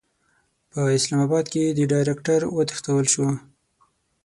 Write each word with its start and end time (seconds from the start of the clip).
په 0.71 0.79
اسلاماباد 0.97 1.45
کې 1.53 1.63
د 1.77 1.79
ډایرکټر 1.91 2.41
وتښتول 2.55 3.05
شو. 3.13 3.27